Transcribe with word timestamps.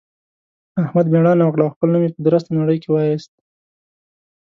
احمد 0.83 1.05
مېړانه 1.13 1.43
وکړه 1.45 1.63
او 1.63 1.73
خپل 1.75 1.87
نوم 1.93 2.03
يې 2.05 2.11
په 2.15 2.21
درسته 2.27 2.49
نړۍ 2.59 2.77
کې 2.83 2.89
واېست. 2.91 3.33